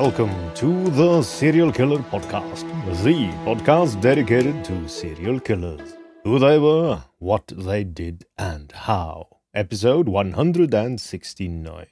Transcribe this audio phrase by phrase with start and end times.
[0.00, 2.66] Welcome to the Serial Killer Podcast,
[3.02, 5.94] the podcast dedicated to serial killers,
[6.24, 9.38] who they were, what they did, and how.
[9.54, 11.86] Episode 169.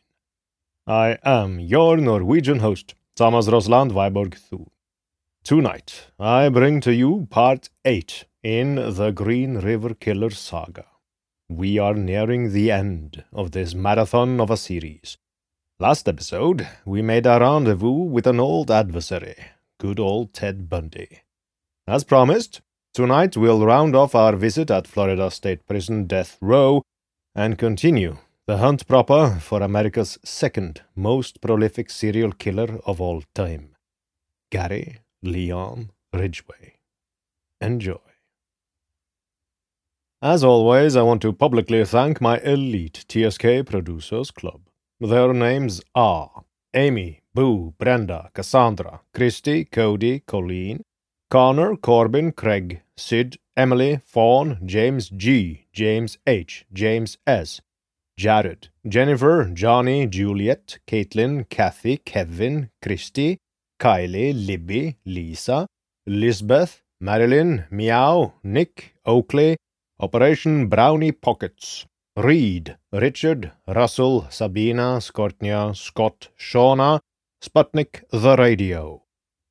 [0.86, 4.70] I am your Norwegian host, Thomas Rosland Weiborg Thu.
[5.44, 10.86] Tonight, I bring to you part 8 in the Green River Killer saga.
[11.48, 15.16] We are nearing the end of this marathon of a series
[15.80, 19.36] Last episode, we made a rendezvous with an old adversary,
[19.78, 21.20] good old Ted Bundy.
[21.86, 22.62] As promised,
[22.92, 26.82] tonight we'll round off our visit at Florida State Prison Death Row
[27.34, 33.76] and continue the hunt proper for America's second most prolific serial killer of all time,
[34.50, 36.74] Gary Leon Ridgway.
[37.60, 37.98] Enjoy.
[40.22, 44.62] As always, I want to publicly thank my elite TSK Producers Club.
[44.98, 46.44] Their names are
[46.74, 50.82] Amy, Boo, Brenda, Cassandra, Christy, Cody, Colleen,
[51.30, 57.60] Connor, Corbin, Craig, Sid, Emily, Fawn, James G, James H, James S,
[58.16, 63.38] Jared, Jennifer, Johnny, Juliet, Caitlin, Kathy, Kevin, Christy,
[63.78, 65.66] Kylie, Libby, Lisa,
[66.06, 69.56] Lisbeth, Marilyn, Meow, Nick, Oakley,
[70.00, 71.84] Operation Brownie Pockets,
[72.16, 77.00] Reed, Richard, Russell, Sabina, Skortnia, Scott, Shauna,
[77.42, 79.02] Sputnik the Radio.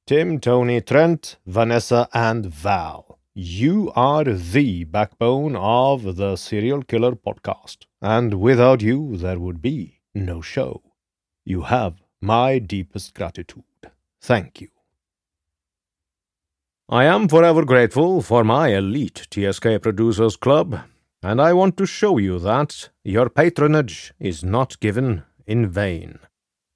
[0.07, 3.19] Tim, Tony, Trent, Vanessa, and Val.
[3.33, 9.99] You are the backbone of the Serial Killer podcast, and without you, there would be
[10.15, 10.81] no show.
[11.43, 13.63] You have my deepest gratitude.
[14.21, 14.69] Thank you.
[16.87, 20.79] I am forever grateful for my elite TSK Producers Club
[21.21, 26.19] and I want to show you that your patronage is not given in vain.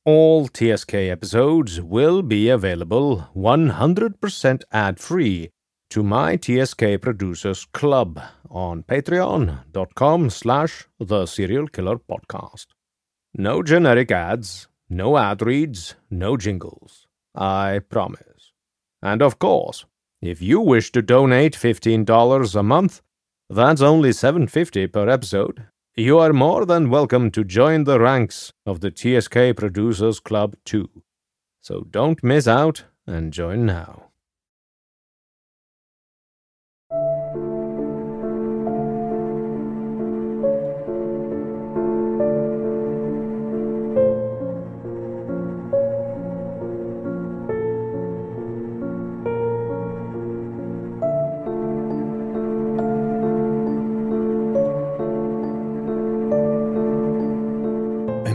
[0.03, 5.51] All TSK episodes will be available 100% ad free
[5.91, 8.19] to my TSK Producers Club
[8.49, 12.65] on patreon.com slash the serial killer podcast.
[13.35, 17.05] No generic ads, no ad reads, no jingles.
[17.35, 18.53] I promise.
[19.03, 19.85] And of course,
[20.19, 23.01] if you wish to donate $15 a month,
[23.51, 25.67] that's only 750 per episode.
[26.01, 30.89] You are more than welcome to join the ranks of the TSK Producers Club too.
[31.61, 34.10] So don't miss out and join now.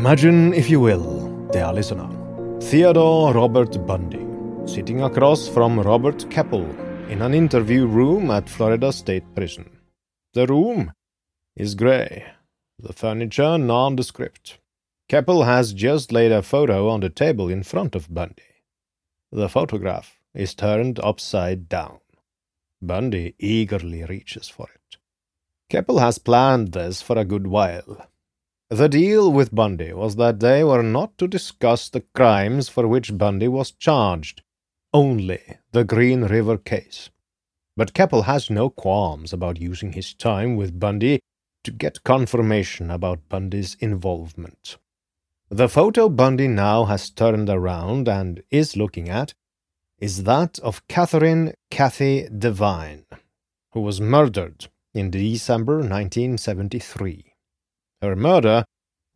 [0.07, 2.09] Imagine, if you will, dear listener,
[2.61, 4.25] Theodore Robert Bundy
[4.65, 6.65] sitting across from Robert Keppel
[7.09, 9.69] in an interview room at Florida State Prison.
[10.33, 10.93] The room
[11.57, 12.25] is grey,
[12.79, 14.59] the furniture nondescript.
[15.09, 18.63] Keppel has just laid a photo on the table in front of Bundy.
[19.33, 21.99] The photograph is turned upside down.
[22.81, 24.99] Bundy eagerly reaches for it.
[25.69, 28.07] Keppel has planned this for a good while.
[28.69, 33.17] The deal with Bundy was that they were not to discuss the crimes for which
[33.17, 34.43] Bundy was charged,
[34.93, 35.41] only
[35.71, 37.11] the Green River case.
[37.77, 41.21] But Keppel has no qualms about using his time with Bundy
[41.63, 44.79] to get confirmation about Bundy's involvement.
[45.49, 49.33] The photo Bundy now has turned around and is looking at
[50.01, 53.07] is that of Catherine Cathy Devine,
[53.73, 57.26] who was murdered in December 1973.
[58.07, 58.65] Her murder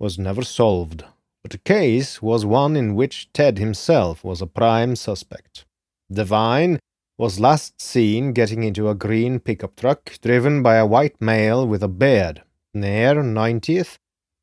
[0.01, 1.05] was never solved,
[1.43, 5.65] but the case was one in which Ted himself was a prime suspect.
[6.11, 6.81] Devine
[7.17, 11.85] was last seen getting into a green pickup truck driven by a white male with
[11.85, 12.43] a beard
[12.75, 13.95] near 90th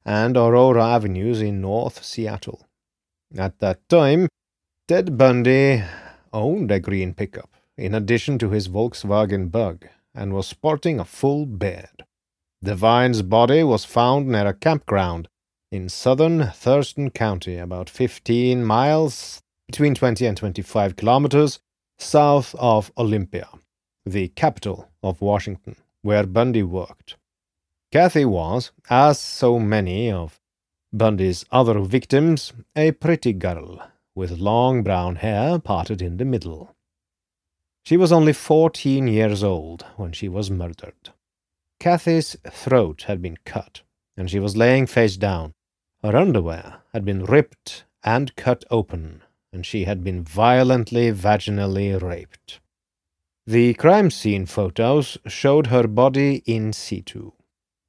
[0.06, 2.66] and Aurora Avenues in North Seattle.
[3.38, 4.30] At that time,
[4.88, 5.84] Ted Bundy
[6.32, 11.46] owned a green pickup, in addition to his Volkswagen Bug, and was sporting a full
[11.46, 12.06] beard.
[12.63, 15.27] Devine's body was found near a campground
[15.71, 21.59] in southern Thurston County, about 15 miles, between 20 and 25 kilometers,
[22.00, 23.48] south of Olympia,
[24.06, 27.15] the capital of Washington, where Bundy worked.
[27.92, 30.39] Cathy was, as so many of
[30.92, 33.81] Bundy's other victims, a pretty girl
[34.15, 36.75] with long brown hair parted in the middle.
[37.83, 41.12] She was only fourteen years old when she was murdered.
[41.79, 43.81] Cathy's throat had been cut,
[44.15, 45.53] and she was laying face down.
[46.01, 49.21] Her underwear had been ripped and cut open,
[49.53, 52.59] and she had been violently vaginally raped.
[53.45, 57.31] The crime scene photos showed her body in situ.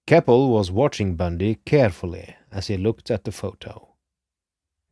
[0.06, 3.94] Keppel was watching Bundy carefully as he looked at the photo.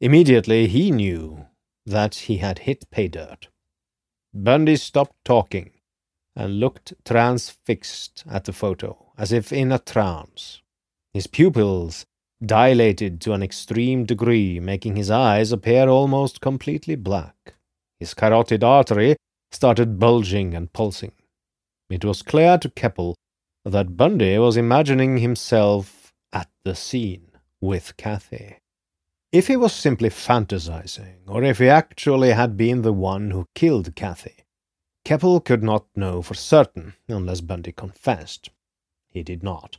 [0.00, 1.46] Immediately he knew
[1.86, 3.48] that he had hit pay dirt.
[4.34, 5.70] Bundy stopped talking
[6.36, 10.60] and looked transfixed at the photo, as if in a trance.
[11.14, 12.04] His pupils
[12.44, 17.54] dilated to an extreme degree, making his eyes appear almost completely black.
[17.98, 19.16] His carotid artery
[19.50, 21.12] started bulging and pulsing.
[21.88, 23.14] It was clear to Keppel
[23.64, 27.30] that Bundy was imagining himself at the scene
[27.60, 28.58] with Cathy.
[29.32, 33.94] If he was simply fantasizing, or if he actually had been the one who killed
[33.96, 34.44] Cathy,
[35.06, 38.50] Keppel could not know for certain unless Bundy confessed.
[39.08, 39.78] He did not.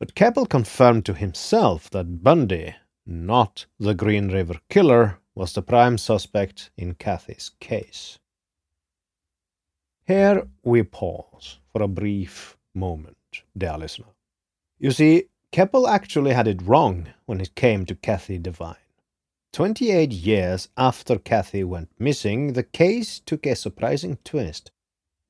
[0.00, 2.74] But Keppel confirmed to himself that Bundy,
[3.06, 8.18] not the Green River killer, was the prime suspect in Cathy's case.
[10.08, 13.16] Here we pause for a brief moment
[13.56, 14.08] dear listener.
[14.80, 18.83] You see, Keppel actually had it wrong when it came to Cathy Devine.
[19.54, 24.72] 28 years after Kathy went missing, the case took a surprising twist.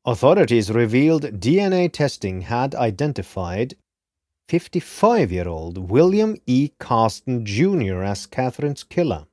[0.06, 3.74] Authorities revealed DNA testing had identified
[4.48, 6.70] 55 year old William E.
[6.78, 8.02] Cosden Jr.
[8.02, 9.26] as Catherine's killer.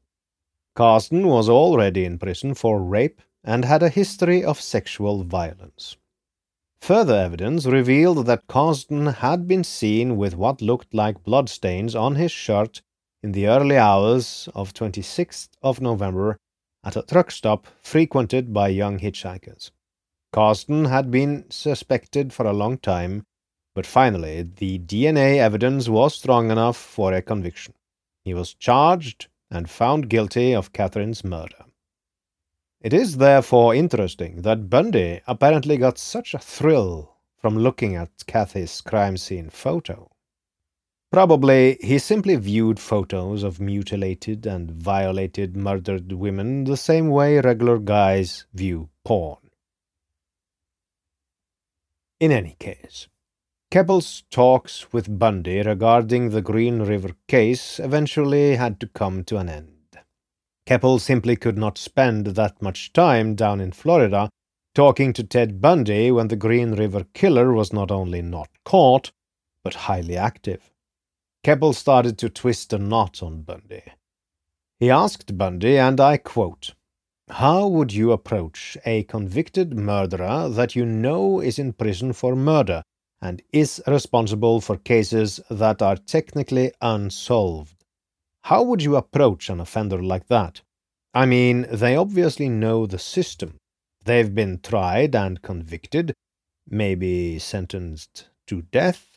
[0.75, 5.95] Cosden was already in prison for rape and had a history of sexual violence.
[6.81, 12.33] Further evidence revealed that Cosden had been seen with what looked like bloodstains on his
[12.33, 12.81] shirt
[13.24, 16.38] in the early hours of 26th of November
[16.84, 19.72] at a truck stop frequented by young hitchhikers.
[20.34, 23.24] Cosden had been suspected for a long time,
[23.75, 27.74] but finally the DNA evidence was strong enough for a conviction.
[28.24, 31.66] He was charged and found guilty of Catherine's murder.
[32.82, 38.82] It is therefore interesting that Bundy apparently got such a thrill from looking at Cathy's
[38.82, 40.10] crime scene photo.
[41.12, 47.80] Probably he simply viewed photos of mutilated and violated murdered women the same way regular
[47.80, 49.38] guys view porn.
[52.22, 53.10] In any case,
[53.72, 59.50] Keppel's talks with Bundy regarding the Green River case eventually had to come to an
[59.50, 59.98] end.
[60.65, 64.30] Keppel simply could not spend that much time down in Florida
[64.74, 69.12] talking to Ted Bundy when the Green River Killer was not only not caught,
[69.63, 70.71] but highly active.
[71.43, 73.81] Keppel started to twist a knot on Bundy.
[74.79, 76.75] He asked Bundy, and I quote,
[77.29, 82.83] How would you approach a convicted murderer that you know is in prison for murder
[83.19, 87.86] and is responsible for cases that are technically unsolved?
[88.43, 90.62] How would you approach an offender like that?
[91.13, 93.57] I mean, they obviously know the system.
[94.03, 96.13] They've been tried and convicted,
[96.67, 99.11] maybe sentenced to death.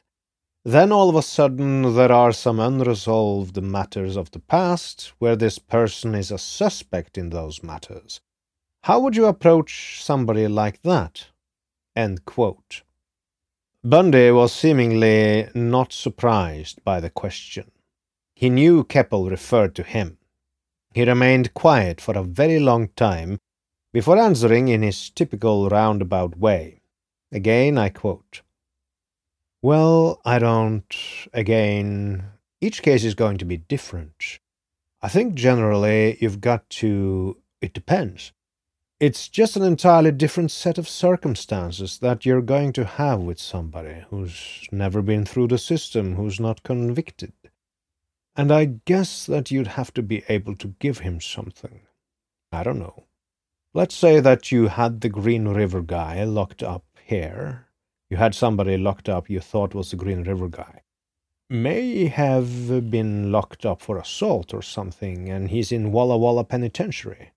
[0.66, 5.58] Then all of a sudden there are some unresolved matters of the past where this
[5.58, 8.22] person is a suspect in those matters.
[8.84, 11.26] How would you approach somebody like that?
[11.94, 12.82] End quote.
[13.82, 17.70] Bundy was seemingly not surprised by the question.
[18.34, 20.16] He knew Keppel referred to him.
[20.94, 23.38] He remained quiet for a very long time
[23.92, 26.80] before answering in his typical roundabout way.
[27.30, 28.40] Again I quote
[29.64, 30.94] Well, I don't.
[31.32, 34.38] Again, each case is going to be different.
[35.00, 37.38] I think generally you've got to.
[37.62, 38.32] It depends.
[39.00, 44.04] It's just an entirely different set of circumstances that you're going to have with somebody
[44.10, 47.32] who's never been through the system, who's not convicted.
[48.36, 51.80] And I guess that you'd have to be able to give him something.
[52.52, 53.04] I don't know.
[53.72, 57.64] Let's say that you had the Green River guy locked up here.
[58.10, 60.82] You had somebody locked up you thought was the Green River guy.
[61.48, 67.32] May have been locked up for assault or something, and he's in Walla Walla Penitentiary.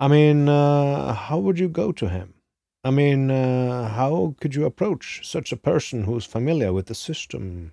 [0.00, 2.34] I mean, uh, how would you go to him?
[2.82, 7.72] I mean, uh, how could you approach such a person who's familiar with the system,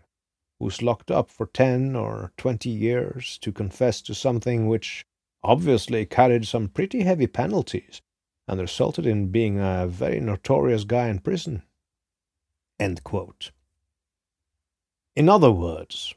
[0.59, 5.05] who's locked up for 10 or 20 years to confess to something which
[5.41, 8.01] obviously carried some pretty heavy penalties
[8.47, 11.63] and resulted in being a very notorious guy in prison?
[12.79, 13.51] End quote.
[15.15, 16.13] In other words,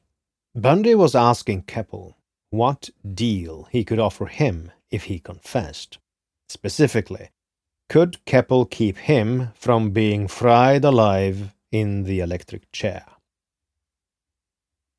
[0.55, 2.17] Bundy was asking Keppel
[2.51, 5.99] what deal he could offer him if he confessed.
[6.49, 7.31] Specifically,
[7.89, 13.05] could Keppel keep him from being fried alive in the electric chair?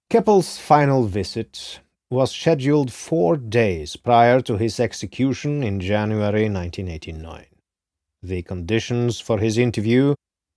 [0.10, 1.80] Keppel's final visit
[2.10, 7.46] was scheduled four days prior to his execution in January 1989.
[8.22, 10.14] The conditions for his interview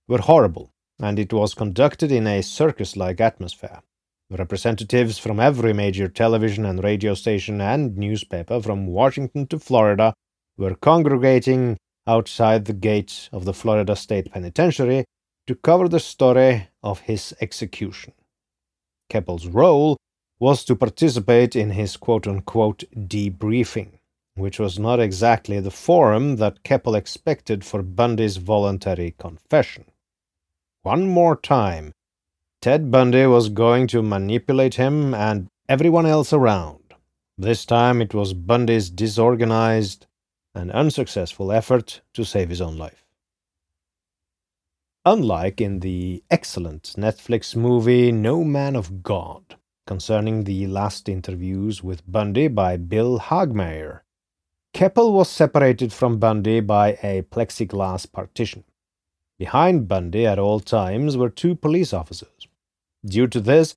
[0.07, 3.81] were horrible, and it was conducted in a circus like atmosphere.
[4.29, 10.13] Representatives from every major television and radio station and newspaper from Washington to Florida
[10.57, 15.05] were congregating outside the gates of the Florida State Penitentiary
[15.45, 18.13] to cover the story of his execution.
[19.09, 19.97] Keppel's role
[20.39, 23.99] was to participate in his quote unquote debriefing,
[24.35, 29.85] which was not exactly the forum that Keppel expected for Bundy's voluntary confession.
[30.87, 31.91] One more time,
[32.61, 36.93] Ted Bundy was going to manipulate him and everyone else around.
[37.37, 40.07] This time it was Bundy's disorganized,
[40.55, 43.05] and unsuccessful effort to save his own life.
[45.03, 52.09] Unlike in the excellent Netflix movie No Man of God, concerning the last interviews with
[52.09, 54.03] Bundy by Bill Hagmaier,
[54.73, 58.63] Keppel was separated from Bundy by a plexiglass partition.
[59.39, 62.47] Behind Bundy at all times were two police officers.
[63.05, 63.75] Due to this,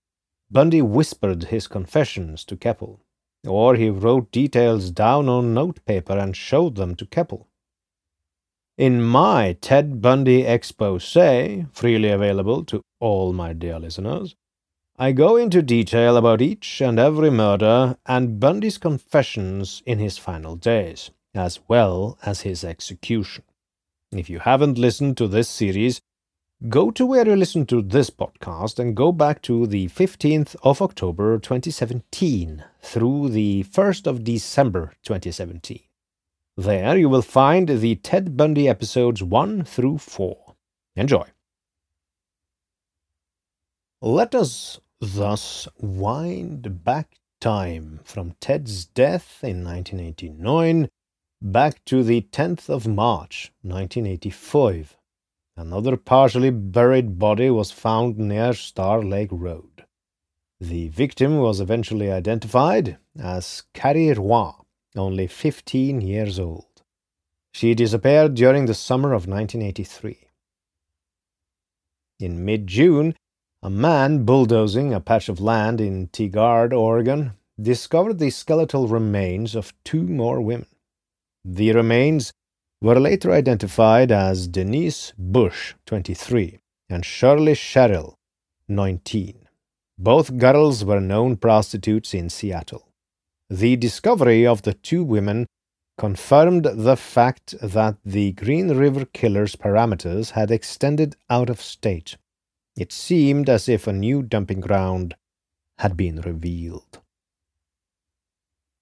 [0.51, 3.01] Bundy whispered his confessions to Keppel
[3.47, 7.49] or he wrote details down on notepaper and showed them to Keppel.
[8.77, 11.17] In my Ted Bundy expose,
[11.73, 14.35] freely available to all my dear listeners,
[14.99, 20.57] I go into detail about each and every murder and Bundy's confessions in his final
[20.57, 23.45] days, as well as his execution.
[24.13, 26.01] If you haven't listened to this series,
[26.69, 30.83] go to where you listen to this podcast and go back to the 15th of
[30.83, 35.79] October 2017 through the 1st of December 2017.
[36.57, 40.55] There you will find the Ted Bundy episodes 1 through 4.
[40.97, 41.29] Enjoy.
[44.03, 50.89] Let us thus wind back time from Ted's death in 1989
[51.43, 54.97] back to the 10th of March 1985
[55.57, 59.85] Another partially buried body was found near Star Lake Road.
[60.59, 64.53] The victim was eventually identified as Carrie Roy,
[64.97, 66.83] only 15 years old.
[67.53, 70.19] She disappeared during the summer of 1983.
[72.21, 73.15] In mid June,
[73.63, 79.75] a man bulldozing a patch of land in Tigard, Oregon, discovered the skeletal remains of
[79.85, 80.70] two more women.
[81.53, 82.33] The remains
[82.81, 88.15] were later identified as Denise Bush, 23, and Shirley Sherrill,
[88.69, 89.49] 19.
[89.99, 92.87] Both girls were known prostitutes in Seattle.
[93.49, 95.47] The discovery of the two women
[95.99, 102.17] confirmed the fact that the Green River Killer's parameters had extended out of state.
[102.77, 105.17] It seemed as if a new dumping ground
[105.79, 107.01] had been revealed.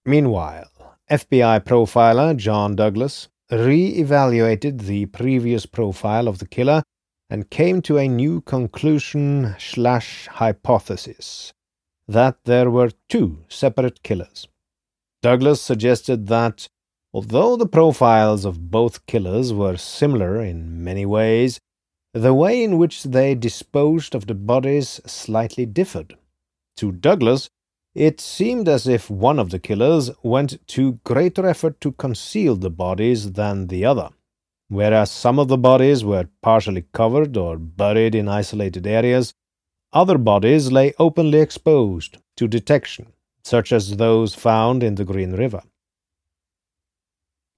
[0.05, 0.68] Meanwhile,
[1.11, 6.83] FBI profiler John Douglas re evaluated the previous profile of the killer
[7.31, 11.55] and came to a new conclusion slash hypothesis
[12.07, 14.49] that there were two separate killers.
[15.23, 16.69] Douglas suggested that,
[17.15, 21.59] although the profiles of both killers were similar in many ways,
[22.13, 26.19] the way in which they disposed of the bodies slightly differed.
[26.77, 27.49] To Douglas,
[27.95, 32.71] it seemed as if one of the killers went to greater effort to conceal the
[32.71, 34.11] bodies than the other.
[34.69, 39.33] Whereas some of the bodies were partially covered or buried in isolated areas,
[39.93, 45.63] other bodies lay openly exposed to detection, such as those found in the Green River.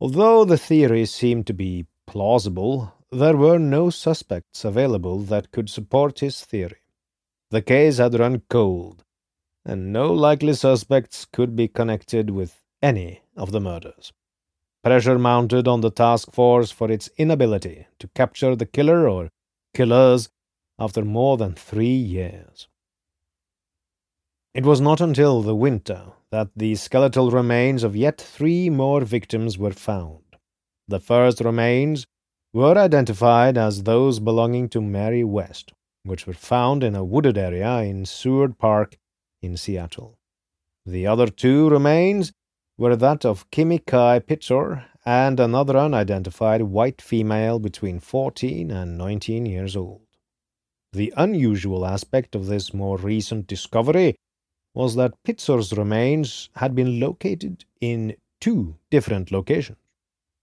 [0.01, 6.21] Although the theory seemed to be plausible, there were no suspects available that could support
[6.21, 6.79] his theory.
[7.51, 9.05] The case had run cold,
[9.65, 14.13] and no likely suspects could be connected with any of the murders.
[14.83, 19.31] Pressure mounted on the task force for its inability to capture the killer or
[19.75, 20.31] killers
[20.79, 22.69] after more than three years.
[24.55, 29.59] It was not until the winter that the skeletal remains of yet three more victims
[29.59, 30.25] were found.
[30.89, 32.07] The first remains
[32.53, 37.79] were identified as those belonging to Mary West, which were found in a wooded area
[37.83, 38.97] in Seward Park
[39.43, 40.19] in Seattle.
[40.87, 42.33] The other two remains
[42.79, 49.47] were that of Kimi Kai Pitsor and another unidentified white female between 14 and 19
[49.47, 50.03] years old.
[50.93, 54.17] The unusual aspect of this more recent discovery
[54.75, 59.79] was that Pitsor's remains had been located in two different locations.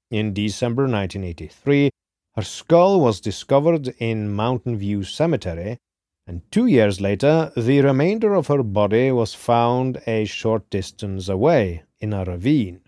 [0.10, 1.90] In December 1983,
[2.36, 5.80] her skull was discovered in Mountain View Cemetery,
[6.28, 11.84] and two years later, the remainder of her body was found a short distance away
[12.00, 12.82] in a ravine.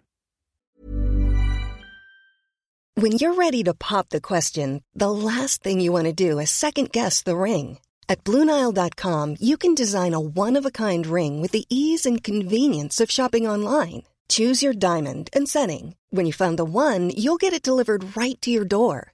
[2.95, 6.52] When you're ready to pop the question, the last thing you want to do is
[6.52, 7.80] second guess the ring.
[8.10, 12.21] At Bluenile.com, you can design a one of a kind ring with the ease and
[12.21, 14.04] convenience of shopping online.
[14.28, 15.95] Choose your diamond and setting.
[16.10, 19.13] When you find the one, you'll get it delivered right to your door.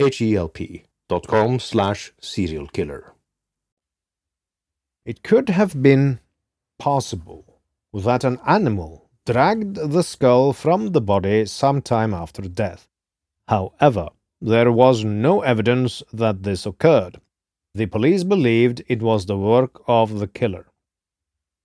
[0.00, 3.14] H-E-L-P dot com slash serial killer.
[5.06, 6.18] It could have been
[6.78, 7.60] possible
[7.92, 12.88] that an animal dragged the skull from the body some time after death.
[13.46, 14.08] However,
[14.40, 17.20] there was no evidence that this occurred.
[17.74, 20.66] The police believed it was the work of the killer.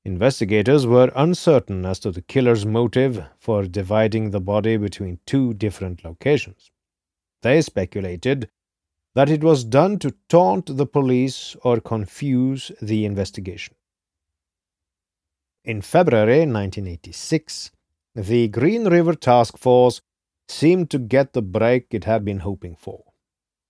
[0.05, 6.05] Investigators were uncertain as to the killer's motive for dividing the body between two different
[6.05, 6.71] locations.
[7.41, 8.49] They speculated
[9.15, 13.75] that it was done to taunt the police or confuse the investigation.
[15.65, 17.71] In February 1986,
[18.15, 20.01] the Green River Task Force
[20.47, 23.03] seemed to get the break it had been hoping for.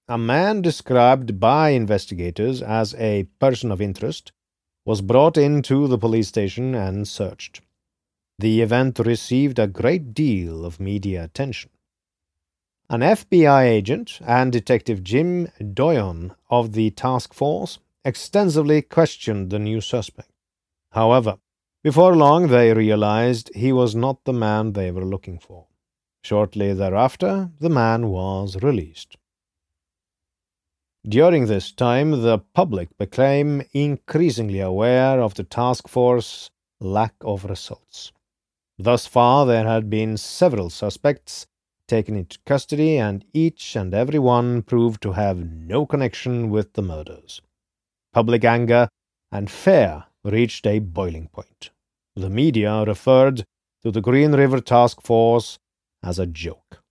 [0.07, 4.31] A man described by investigators as a person of interest
[4.85, 7.61] was brought into the police station and searched.
[8.39, 11.69] The event received a great deal of media attention.
[12.91, 19.79] An FBI agent and Detective Jim Doyon of the task force extensively questioned the new
[19.79, 20.31] suspect.
[20.93, 21.37] However,
[21.83, 25.67] before long they realized he was not the man they were looking for.
[26.23, 29.17] Shortly thereafter, the man was released.
[31.07, 36.49] During this time, the public became increasingly aware of the task force's
[36.79, 38.11] lack of results.
[38.79, 41.45] Thus far, there had been several suspects
[41.89, 46.81] taken into custody, and each and every one proved to have no connection with the
[46.81, 47.41] murders.
[48.13, 48.87] Public anger
[49.31, 51.71] and fear reached a boiling point.
[52.15, 53.43] The media referred
[53.83, 55.57] to the Green River Task Force
[56.03, 56.81] as a joke.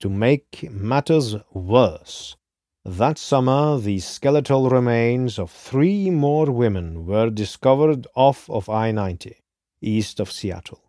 [0.00, 2.36] To make matters worse,
[2.84, 9.36] that summer the skeletal remains of three more women were discovered off of I 90
[9.80, 10.87] east of Seattle.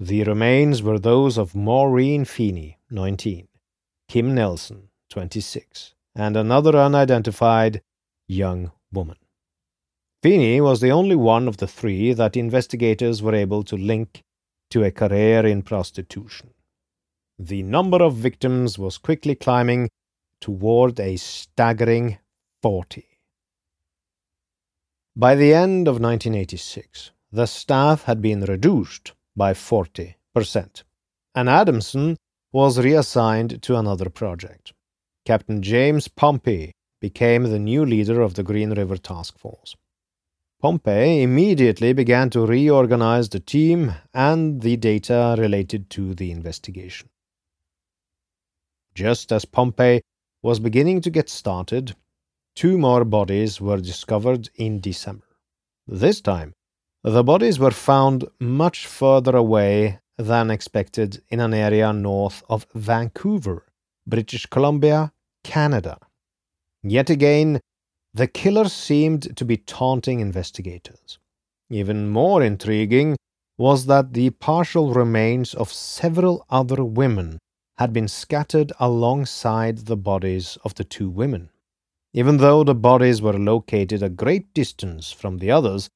[0.00, 3.46] The remains were those of Maureen Feeney, 19,
[4.08, 7.80] Kim Nelson, 26, and another unidentified
[8.26, 9.16] young woman.
[10.22, 14.22] Feeney was the only one of the three that investigators were able to link
[14.70, 16.54] to a career in prostitution.
[17.38, 19.90] The number of victims was quickly climbing
[20.40, 22.18] toward a staggering
[22.62, 23.06] 40.
[25.16, 30.14] By the end of 1986, the staff had been reduced by 40%,
[31.34, 32.16] and Adamson
[32.52, 34.72] was reassigned to another project.
[35.24, 39.74] Captain James Pompey became the new leader of the Green River Task Force.
[40.60, 47.08] Pompey immediately began to reorganize the team and the data related to the investigation.
[48.94, 50.00] Just as Pompey
[50.42, 51.96] was beginning to get started,
[52.54, 55.26] two more bodies were discovered in December.
[55.86, 56.54] This time,
[57.04, 63.66] the bodies were found much further away than expected in an area north of Vancouver,
[64.06, 65.12] British Columbia,
[65.42, 65.98] Canada.
[66.82, 67.60] Yet again,
[68.14, 71.18] the killer seemed to be taunting investigators.
[71.68, 73.16] Even more intriguing
[73.58, 77.38] was that the partial remains of several other women
[77.76, 81.50] had been scattered alongside the bodies of the two women.
[82.14, 85.88] Even though the bodies were located a great distance from the others,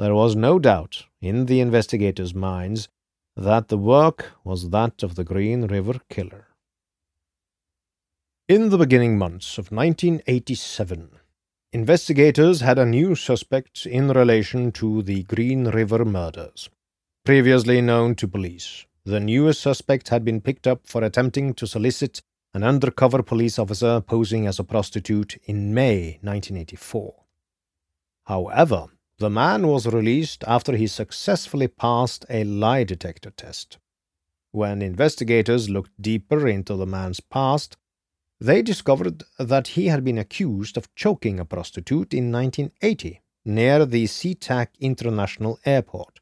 [0.00, 2.88] there was no doubt in the investigators' minds
[3.36, 6.46] that the work was that of the Green River Killer.
[8.48, 11.10] In the beginning months of 1987,
[11.74, 16.70] investigators had a new suspect in relation to the Green River murders.
[17.26, 22.22] Previously known to police, the newest suspect had been picked up for attempting to solicit
[22.54, 27.14] an undercover police officer posing as a prostitute in May 1984.
[28.24, 28.86] However,
[29.20, 33.76] the man was released after he successfully passed a lie detector test.
[34.50, 37.76] When investigators looked deeper into the man's past,
[38.40, 44.06] they discovered that he had been accused of choking a prostitute in 1980 near the
[44.06, 46.20] SeaTac International Airport.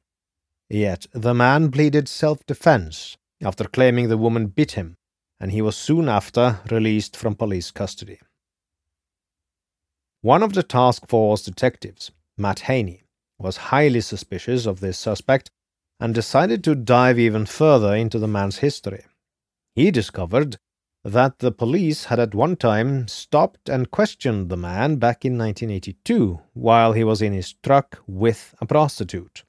[0.69, 4.97] Yet the man pleaded self defense after claiming the woman bit him,
[5.39, 8.19] and he was soon after released from police custody.
[10.21, 13.03] One of the task force detectives Matt Haney,
[13.39, 15.51] was highly suspicious of this suspect
[16.01, 19.05] and decided to dive even further into the man's history.
[19.75, 20.57] He discovered
[21.05, 26.41] that the police had at one time stopped and questioned the man back in 1982
[26.55, 29.45] while he was in his truck with a prostitute.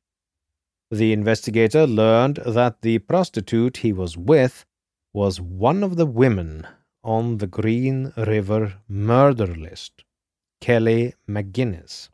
[0.92, 4.66] The investigator learned that the prostitute he was with
[5.14, 6.68] was one of the women
[7.04, 10.04] on the Green River murder list,
[10.62, 12.10] Kelly McGinness.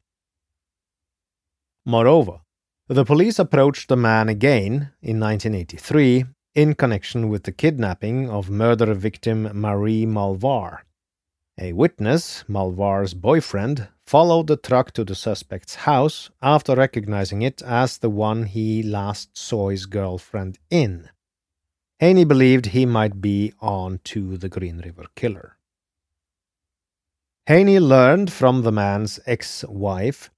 [1.85, 2.39] Moreover,
[2.87, 8.93] the police approached the man again in 1983 in connection with the kidnapping of murder
[8.93, 10.79] victim Marie Malvar.
[11.59, 17.97] A witness, Malvar's boyfriend, followed the truck to the suspect's house after recognizing it as
[17.97, 21.09] the one he last saw his girlfriend in.
[21.99, 25.57] Haney believed he might be on to the Green River killer.
[27.47, 30.29] Haney learned from the man's ex wife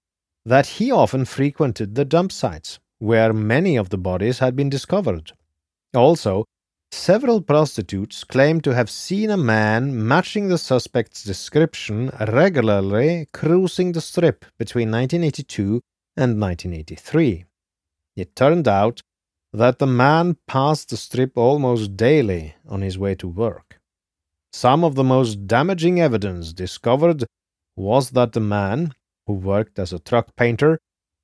[0.48, 5.34] that he often frequented the dump sites, where many of the bodies had been discovered.
[5.94, 6.46] Also,
[6.90, 14.00] several prostitutes claimed to have seen a man matching the suspect's description regularly cruising the
[14.00, 15.82] strip between 1982
[16.16, 17.44] and 1983.
[18.16, 19.02] It turned out
[19.52, 23.82] that the man passed the strip almost daily on his way to work.
[24.54, 27.26] Some of the most damaging evidence discovered
[27.76, 28.94] was that the man
[29.28, 30.80] who worked as a truck painter,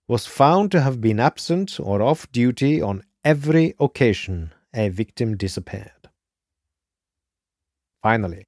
[0.07, 6.09] was found to have been absent or off duty on every occasion a victim disappeared.
[8.01, 8.45] Finally,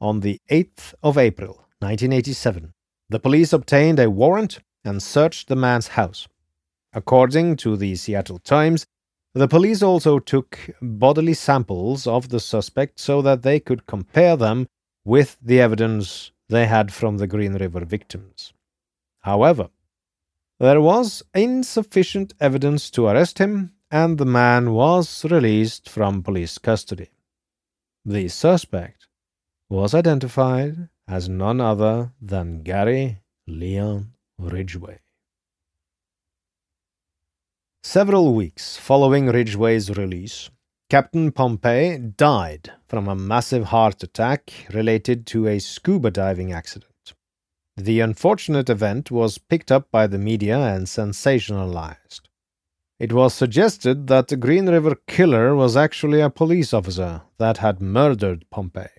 [0.00, 2.72] on the 8th of April 1987,
[3.08, 6.28] the police obtained a warrant and searched the man's house.
[6.92, 8.86] According to the Seattle Times,
[9.34, 14.68] the police also took bodily samples of the suspect so that they could compare them
[15.04, 18.52] with the evidence they had from the Green River victims.
[19.22, 19.70] However,
[20.58, 27.10] there was insufficient evidence to arrest him, and the man was released from police custody.
[28.04, 29.06] The suspect
[29.68, 34.98] was identified as none other than Gary Leon Ridgway.
[37.82, 40.50] Several weeks following Ridgway's release,
[40.88, 46.91] Captain Pompey died from a massive heart attack related to a scuba diving accident.
[47.76, 52.20] The unfortunate event was picked up by the media and sensationalized.
[52.98, 57.80] It was suggested that the Green River killer was actually a police officer that had
[57.80, 58.90] murdered Pompey,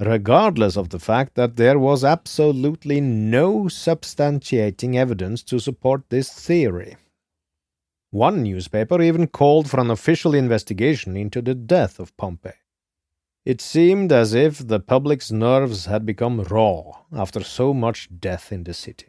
[0.00, 6.96] regardless of the fact that there was absolutely no substantiating evidence to support this theory.
[8.10, 12.54] One newspaper even called for an official investigation into the death of Pompey.
[13.44, 18.64] It seemed as if the public's nerves had become raw after so much death in
[18.64, 19.08] the city.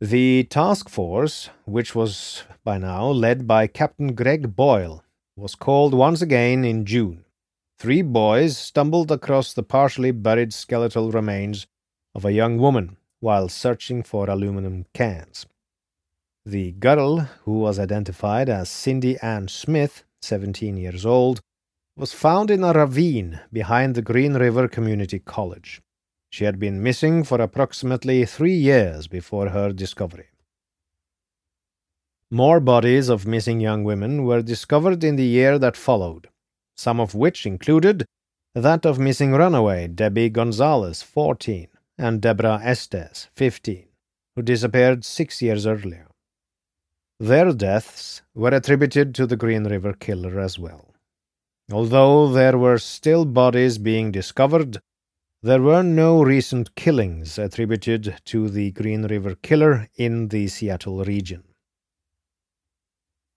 [0.00, 5.04] The task force, which was by now led by Captain Greg Boyle,
[5.36, 7.24] was called once again in June.
[7.78, 11.66] Three boys stumbled across the partially buried skeletal remains
[12.14, 15.46] of a young woman while searching for aluminum cans.
[16.46, 21.42] The girl, who was identified as Cindy Ann Smith, 17 years old,
[21.96, 25.82] was found in a ravine behind the Green River Community College.
[26.30, 30.28] She had been missing for approximately three years before her discovery.
[32.30, 36.28] More bodies of missing young women were discovered in the year that followed,
[36.74, 38.06] some of which included
[38.54, 43.84] that of missing runaway Debbie Gonzalez, 14, and Deborah Estes, 15,
[44.34, 46.08] who disappeared six years earlier.
[47.20, 50.91] Their deaths were attributed to the Green River Killer as well.
[51.72, 54.82] Although there were still bodies being discovered,
[55.42, 61.44] there were no recent killings attributed to the Green River Killer in the Seattle region.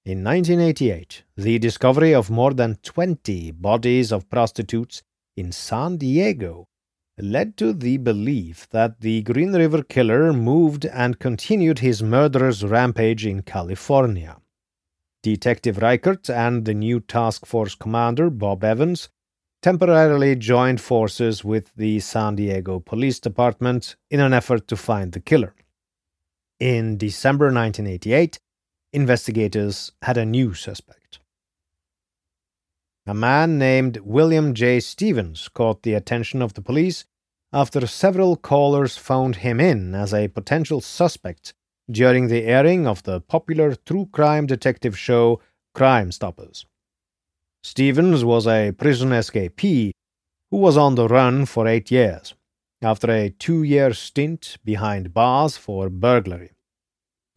[0.04, 5.02] In 1988, the discovery of more than 20 bodies of prostitutes
[5.38, 6.68] in San Diego
[7.18, 13.26] led to the belief that the Green River Killer moved and continued his murderous rampage
[13.26, 14.38] in California.
[15.26, 19.10] Detective Reichert and the new task force commander, Bob Evans,
[19.64, 25.20] temporarily joined forces with the San Diego Police Department in an effort to find the
[25.20, 25.56] killer.
[26.60, 28.38] In December 1988,
[28.94, 31.18] investigators had a new suspect.
[33.08, 34.80] A man named William J.
[34.80, 37.04] Stevens caught the attention of the police
[37.52, 41.56] after several callers phoned him in as a potential suspect
[41.90, 45.40] during the airing of the popular true crime detective show
[45.74, 46.66] Crime Stoppers.
[47.64, 49.92] Stevens was a prison escapee
[50.52, 52.34] who was on the run for eight years
[52.82, 56.52] after a two year stint behind bars for burglary.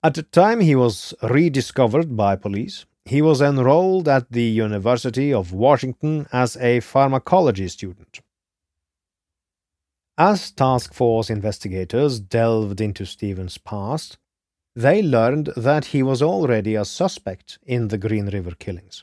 [0.02, 5.52] At the time he was rediscovered by police, he was enrolled at the University of
[5.52, 8.20] Washington as a pharmacology student.
[10.18, 14.18] As task force investigators delved into Stevens' past,
[14.78, 19.02] they learned that he was already a suspect in the Green River killings.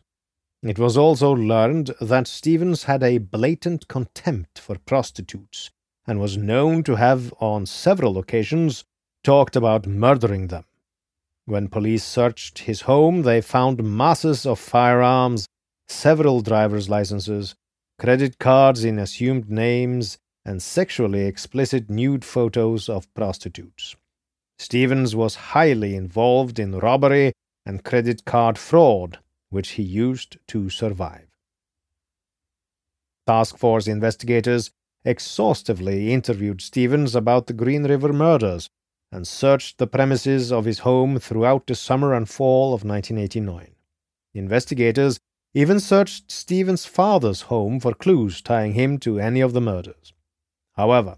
[0.64, 5.70] It was also learned that Stevens had a blatant contempt for prostitutes
[6.08, 8.86] and was known to have, on several occasions,
[9.22, 10.64] talked about murdering them.
[11.44, 15.46] When police searched his home, they found masses of firearms,
[15.90, 17.54] several driver's licenses,
[18.00, 23.98] credit cards in assumed names, and sexually explicit nude photos of prostitutes.
[24.58, 27.34] Stevens was highly involved in robbery
[27.66, 31.28] and credit card fraud, which he used to survive.
[33.28, 34.72] Task Force investigators
[35.04, 38.70] exhaustively interviewed Stevens about the Green River murders
[39.12, 43.76] and searched the premises of his home throughout the summer and fall of 1989.
[44.34, 45.20] Investigators
[45.54, 50.14] even searched Stevens' father's home for clues tying him to any of the murders.
[50.74, 51.18] However,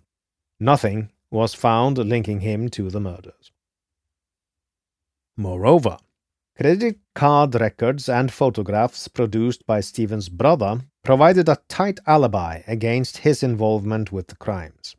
[0.60, 3.52] nothing was found linking him to the murders.
[5.36, 5.98] Moreover,
[6.58, 13.44] credit card records and photographs produced by Stevens' brother provided a tight alibi against his
[13.44, 14.96] involvement with the crimes.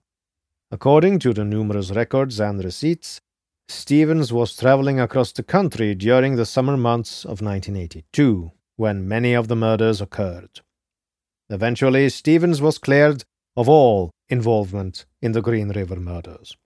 [0.71, 3.21] According to the numerous records and receipts,
[3.69, 9.49] Stevens was traveling across the country during the summer months of 1982, when many of
[9.49, 10.61] the murders occurred.
[11.51, 13.25] Eventually, Stevens was cleared
[13.57, 16.57] of all involvement in the Green River murders.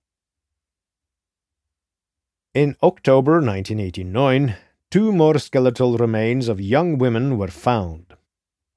[2.55, 4.57] In October 1989,
[4.91, 8.15] two more skeletal remains of young women were found.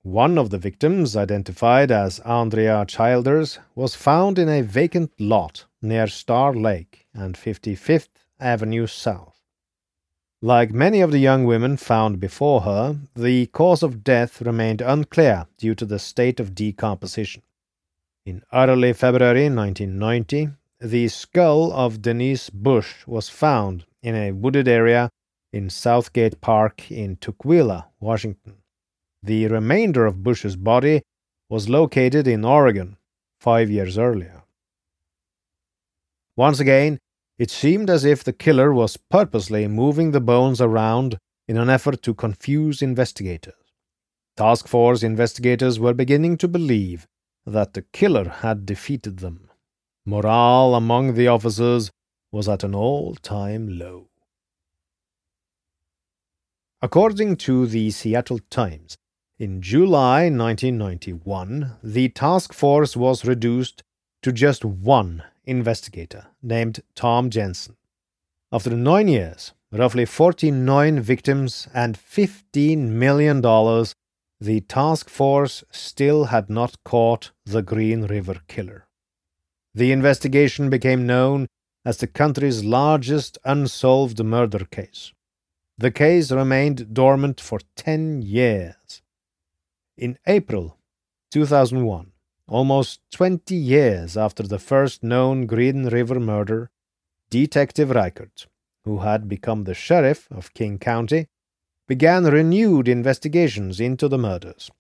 [0.02, 6.08] One of the victims, identified as Andrea Childers, was found in a vacant lot near
[6.08, 8.08] Star Lake and 55th
[8.40, 9.42] Avenue South.
[10.42, 15.48] Like many of the young women found before her, the cause of death remained unclear
[15.58, 17.42] due to the state of decomposition.
[18.26, 20.50] In early February 1990,
[20.82, 25.12] the skull of Denise Bush was found in a wooded area
[25.54, 28.56] in Southgate Park in Tukwila, Washington.
[29.22, 31.04] The remainder of Bush's body
[31.50, 32.98] was located in Oregon
[33.40, 34.42] five years earlier.
[36.36, 36.98] Once again,
[37.38, 42.02] it seemed as if the killer was purposely moving the bones around in an effort
[42.02, 43.54] to confuse investigators.
[44.36, 47.06] Task Force investigators were beginning to believe
[47.46, 49.50] that the killer had defeated them.
[50.06, 51.92] Morale among the officers
[52.32, 54.10] was at an all time low.
[56.82, 58.98] According to the Seattle Times,
[59.40, 63.84] in July 1991, the task force was reduced
[64.22, 67.76] to just one investigator named Tom Jensen.
[68.52, 73.42] After nine years, roughly 49 victims, and $15 million,
[74.40, 78.88] the task force still had not caught the Green River Killer.
[79.74, 81.48] The investigation became known
[81.86, 85.14] as the country's largest unsolved murder case.
[85.78, 89.02] The case remained dormant for 10 years.
[89.98, 90.78] In April
[91.32, 92.12] 2001,
[92.48, 96.70] almost 20 years after the first known Green River murder,
[97.30, 98.48] Detective Reichert,
[98.86, 101.28] who had become the sheriff of King County,
[101.88, 104.72] began renewed investigations into the murders.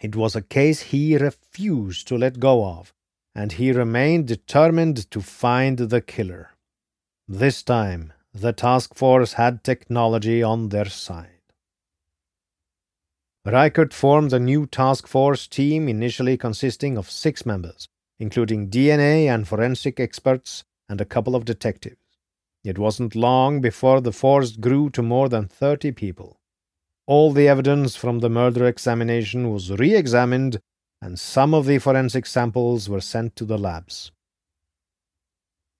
[0.00, 2.92] It was a case he refused to let go of,
[3.34, 6.50] and he remained determined to find the killer.
[7.28, 11.30] This time, the task force had technology on their side.
[13.44, 19.46] Reichert formed a new task force team initially consisting of six members, including DNA and
[19.46, 21.96] forensic experts and a couple of detectives.
[22.66, 26.40] It wasn't long before the force grew to more than 30 people.
[27.06, 30.58] All the evidence from the murder examination was re examined
[31.00, 34.10] and some of the forensic samples were sent to the labs.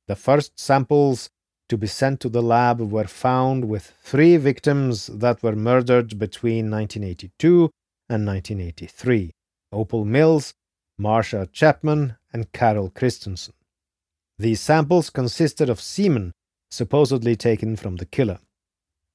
[0.06, 1.28] The first samples
[1.68, 6.70] to be sent to the lab were found with three victims that were murdered between
[6.70, 7.68] 1982
[8.08, 9.32] and 1983
[9.72, 10.54] Opal Mills,
[10.96, 13.54] Marcia Chapman, and Carol Christensen.
[14.38, 16.30] These samples consisted of semen
[16.76, 18.38] supposedly taken from the killer.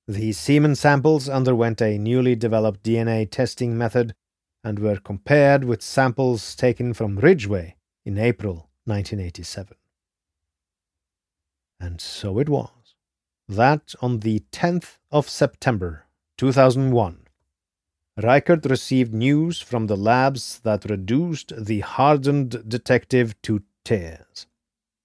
[0.07, 4.13] These semen samples underwent a newly developed DNA testing method
[4.63, 9.77] and were compared with samples taken from Ridgway in April 1987.
[11.79, 12.95] And so it was
[13.47, 16.05] that on the 10th of September
[16.37, 17.27] 2001,
[18.21, 24.47] Reichert received news from the labs that reduced the hardened detective to tears.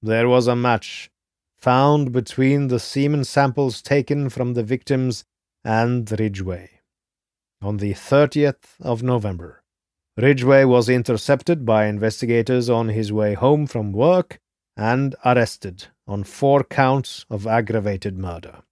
[0.02, 1.10] There was a match
[1.58, 5.24] found between the semen samples taken from the victims
[5.64, 6.70] and Ridgway.
[7.62, 9.62] On the 30th of November,
[10.16, 14.38] Ridgway was intercepted by investigators on his way home from work
[14.76, 18.62] and arrested on four counts of aggravated murder.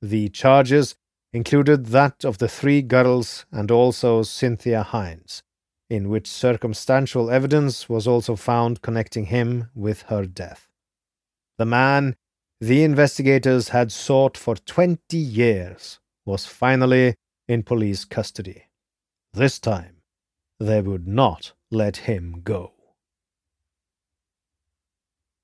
[0.00, 0.96] The charges
[1.32, 5.42] included that of the three girls and also Cynthia Hinds,
[5.90, 10.67] in which circumstantial evidence was also found connecting him with her death.
[11.58, 12.16] The man
[12.60, 17.14] the investigators had sought for 20 years was finally
[17.46, 18.64] in police custody.
[19.32, 19.96] This time,
[20.58, 22.72] they would not let him go.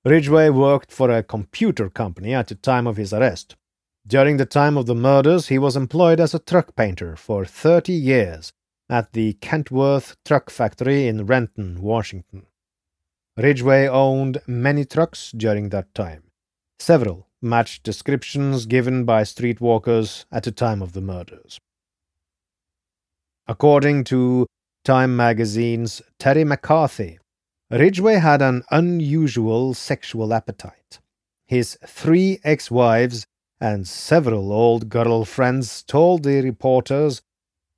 [0.04, 3.56] Ridgway worked for a computer company at the time of his arrest.
[4.06, 7.92] During the time of the murders, he was employed as a truck painter for 30
[7.92, 8.52] years
[8.90, 12.46] at the Kenworth Truck Factory in Renton, Washington.
[13.36, 16.22] Ridgway owned many trucks during that time.
[16.78, 21.58] Several matched descriptions given by streetwalkers at the time of the murders.
[23.48, 24.46] According to
[24.84, 27.18] Time magazine's Terry McCarthy,
[27.70, 31.00] Ridgway had an unusual sexual appetite.
[31.46, 33.26] His three ex wives
[33.60, 37.22] and several old girl friends told the reporters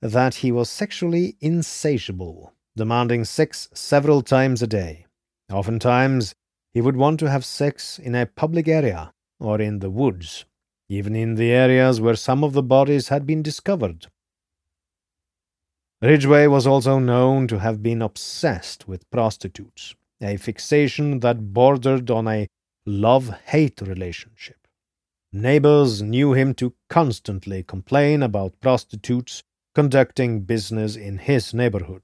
[0.03, 5.06] that he was sexually insatiable, demanding sex several times a day.
[5.51, 6.35] Oftentimes,
[6.75, 10.45] he would want to have sex in a public area or in the woods,
[10.89, 14.07] even in the areas where some of the bodies had been discovered.
[16.03, 22.29] Ridgway was also known to have been obsessed with prostitutes, a fixation that bordered on
[22.29, 22.49] a
[22.85, 24.69] love hate relationship.
[25.33, 29.43] Neighbors knew him to constantly complain about prostitutes
[29.75, 32.03] conducting business in his neighborhood.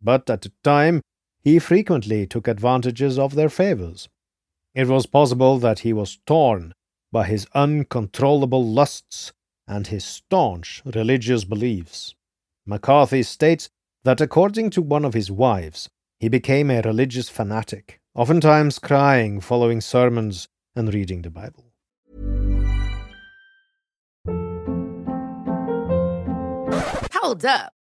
[0.00, 1.00] But at the time,
[1.44, 4.08] he frequently took advantages of their favors.
[4.74, 6.72] It was possible that he was torn
[7.12, 9.32] by his uncontrollable lusts
[9.68, 12.14] and his staunch religious beliefs.
[12.66, 13.68] McCarthy states
[14.04, 19.82] that according to one of his wives, he became a religious fanatic, oftentimes crying following
[19.82, 21.66] sermons and reading the Bible.
[27.12, 27.72] Hold up.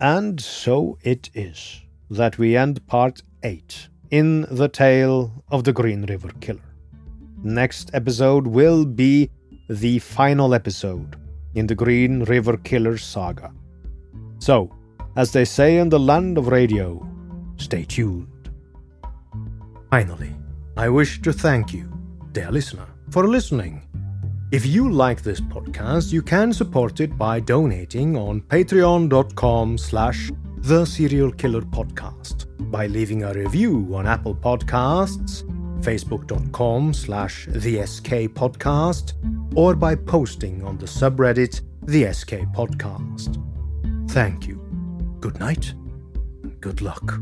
[0.00, 6.06] And so it is that we end part 8 in the tale of the Green
[6.06, 6.60] River Killer.
[7.42, 9.28] Next episode will be
[9.68, 11.16] the final episode
[11.54, 13.52] in the Green River Killer saga.
[14.38, 14.70] So,
[15.16, 17.04] as they say in the land of radio,
[17.56, 18.50] stay tuned.
[19.90, 20.32] Finally,
[20.76, 21.92] I wish to thank you,
[22.30, 23.87] dear listener, for listening.
[24.50, 30.86] If you like this podcast, you can support it by donating on patreon.com slash the
[30.86, 35.42] serial killer podcast, by leaving a review on Apple Podcasts,
[35.82, 39.12] facebook.com slash the SK podcast,
[39.54, 43.36] or by posting on the subreddit the SK podcast.
[44.10, 44.56] Thank you.
[45.20, 45.74] Good night
[46.42, 47.20] and good luck.